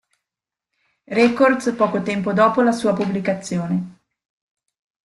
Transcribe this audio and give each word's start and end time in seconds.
Records 1.19 1.73
poco 1.77 2.01
tempo 2.01 2.33
dopo 2.33 2.63
la 2.63 2.71
sua 2.71 2.91
pubblicazione. 2.91 3.97